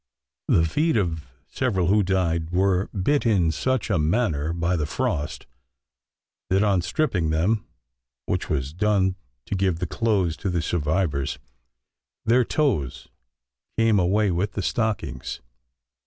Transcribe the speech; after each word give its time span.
The 0.47 0.65
feet 0.65 0.97
of 0.97 1.27
several 1.47 1.85
who 1.85 2.01
died 2.01 2.49
were 2.49 2.87
bit 2.87 3.23
in 3.23 3.51
such 3.51 3.91
a 3.91 3.99
manner 3.99 4.51
by 4.51 4.75
the 4.75 4.87
frost, 4.87 5.45
that, 6.49 6.63
on 6.63 6.81
stripping 6.81 7.29
them, 7.29 7.67
which 8.25 8.49
was 8.49 8.73
done 8.73 9.15
to 9.45 9.53
give 9.53 9.77
the 9.77 9.85
clothes 9.85 10.35
to 10.37 10.49
the 10.49 10.63
survivors, 10.63 11.37
their 12.25 12.43
toes 12.43 13.09
came 13.77 13.99
away 13.99 14.31
with 14.31 14.53
the 14.53 14.63
stockings. 14.63 15.39